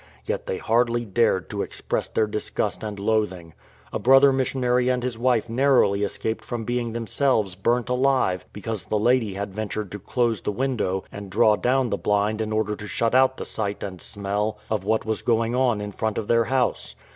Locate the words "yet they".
0.25-0.57